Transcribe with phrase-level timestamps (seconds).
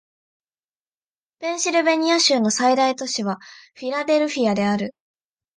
[1.37, 3.37] ペンシルベニア州の最大都市は
[3.75, 4.95] フィラデルフィアである